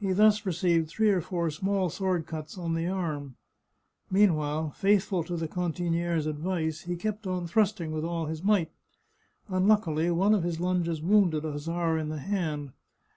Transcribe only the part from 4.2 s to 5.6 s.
while, faithful to the